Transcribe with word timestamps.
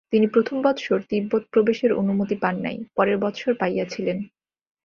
তিনি 0.13 0.27
প্রথম 0.27 0.57
বৎসর 0.61 0.99
তিব্বত 1.09 1.43
প্রবেশের 1.51 1.91
অনুমতি 1.93 2.35
পান 2.35 2.55
নাই, 2.59 2.77
পরের 2.95 3.17
বৎসর 3.17 3.51
পাইয়াছিলেন। 3.55 4.17